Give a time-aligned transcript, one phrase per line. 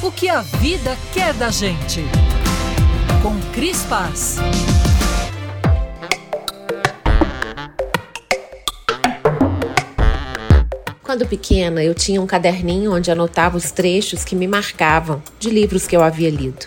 [0.00, 2.04] O que a vida quer da gente.
[3.20, 4.36] Com Cris Paz.
[11.02, 15.88] Quando pequena, eu tinha um caderninho onde anotava os trechos que me marcavam de livros
[15.88, 16.66] que eu havia lido.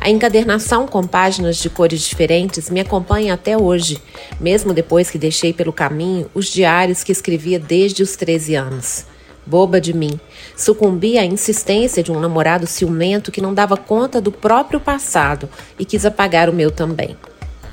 [0.00, 4.02] A encadernação com páginas de cores diferentes me acompanha até hoje,
[4.40, 9.11] mesmo depois que deixei pelo caminho os diários que escrevia desde os 13 anos.
[9.44, 10.18] Boba de mim,
[10.56, 15.84] sucumbi à insistência de um namorado ciumento que não dava conta do próprio passado e
[15.84, 17.16] quis apagar o meu também.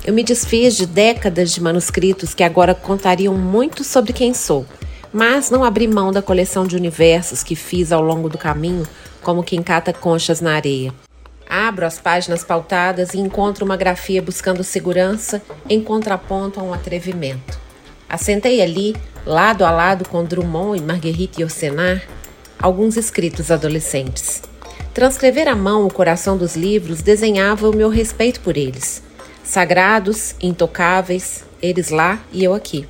[0.04, 4.66] Eu me desfiz de décadas de manuscritos que agora contariam muito sobre quem sou
[5.12, 8.86] mas não abri mão da coleção de universos que fiz ao longo do caminho,
[9.22, 10.92] como quem cata conchas na areia.
[11.48, 17.58] Abro as páginas pautadas e encontro uma grafia buscando segurança em contraponto a um atrevimento.
[18.08, 18.94] Assentei ali,
[19.26, 22.02] lado a lado com Drummond e Marguerite Yourcenar,
[22.58, 24.42] alguns escritos adolescentes.
[24.94, 29.02] Transcrever à mão o coração dos livros desenhava o meu respeito por eles.
[29.44, 32.86] Sagrados, intocáveis, eles lá e eu aqui.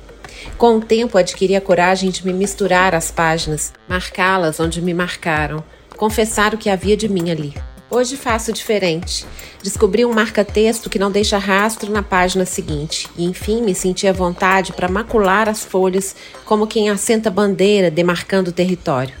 [0.57, 5.63] Com o tempo, adquiri a coragem de me misturar às páginas, marcá-las onde me marcaram,
[5.97, 7.53] confessar o que havia de mim ali.
[7.93, 9.25] Hoje faço diferente.
[9.61, 14.13] Descobri um marca-texto que não deixa rastro na página seguinte e, enfim, me senti à
[14.13, 19.13] vontade para macular as folhas como quem assenta bandeira demarcando o território.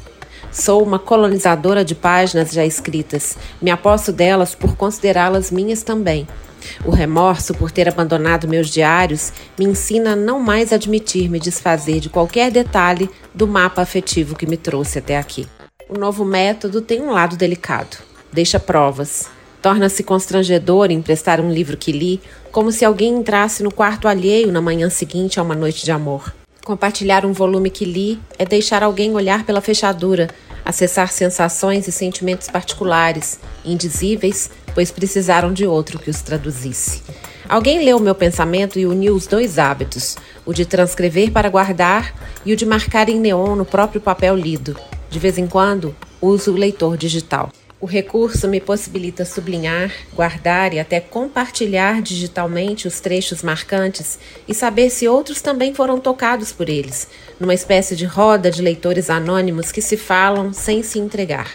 [0.53, 3.37] Sou uma colonizadora de páginas já escritas.
[3.61, 6.25] Me aposto delas por considerá-las minhas também.
[6.85, 11.99] O remorso por ter abandonado meus diários me ensina a não mais admitir me desfazer
[11.99, 15.45] de qualquer detalhe do mapa afetivo que me trouxe até aqui.
[15.89, 18.10] O novo método tem um lado delicado.
[18.33, 19.29] Deixa provas.
[19.61, 24.61] Torna-se constrangedor emprestar um livro que li, como se alguém entrasse no quarto alheio na
[24.61, 26.33] manhã seguinte a uma noite de amor.
[26.63, 30.29] Compartilhar um volume que li é deixar alguém olhar pela fechadura,
[30.63, 37.01] acessar sensações e sentimentos particulares, indizíveis, pois precisaram de outro que os traduzisse.
[37.49, 40.15] Alguém leu meu pensamento e uniu os dois hábitos,
[40.45, 42.13] o de transcrever para guardar
[42.45, 44.77] e o de marcar em neon no próprio papel lido.
[45.09, 47.51] De vez em quando, uso o leitor digital.
[47.81, 54.91] O recurso me possibilita sublinhar, guardar e até compartilhar digitalmente os trechos marcantes e saber
[54.91, 57.07] se outros também foram tocados por eles,
[57.39, 61.53] numa espécie de roda de leitores anônimos que se falam sem se entregar.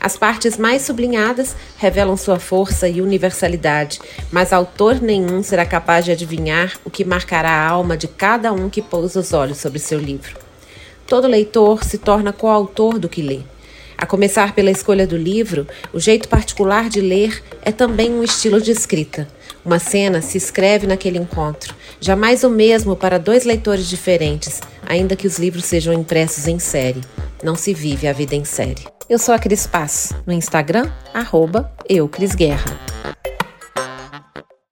[0.00, 4.00] As partes mais sublinhadas revelam sua força e universalidade,
[4.32, 8.68] mas autor nenhum será capaz de adivinhar o que marcará a alma de cada um
[8.68, 10.36] que pousa os olhos sobre seu livro.
[11.06, 13.42] Todo leitor se torna coautor do que lê.
[14.00, 18.60] A começar pela escolha do livro, o jeito particular de ler é também um estilo
[18.60, 19.26] de escrita.
[19.64, 25.26] Uma cena se escreve naquele encontro, jamais o mesmo para dois leitores diferentes, ainda que
[25.26, 27.00] os livros sejam impressos em série.
[27.42, 28.86] Não se vive a vida em série.
[29.10, 31.72] Eu sou a Cris Paz, no Instagram, arroba
[32.36, 32.97] Guerra.